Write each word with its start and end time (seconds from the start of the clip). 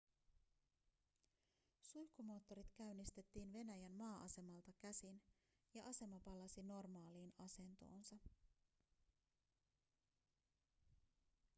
suihkumoottorit 1.81 2.71
käynnistettiin 2.73 3.53
venäjän 3.53 3.91
maa-asemalta 3.91 4.71
käsin 4.79 5.21
ja 5.73 5.83
asema 5.83 6.19
palasi 6.19 6.63
normaaliin 6.63 7.33
asentoonsa 7.37 8.15